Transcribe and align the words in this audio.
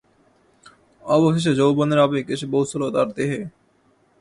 অবশেষে 1.03 1.51
যৌবনের 1.55 1.99
আবেগ 1.99 2.25
এসে 2.29 2.47
পৌঁছল 2.51 2.81
তার 2.91 3.07
দেহে। 3.15 3.41